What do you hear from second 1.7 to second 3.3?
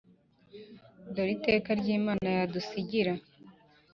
ry'Imana yadusigira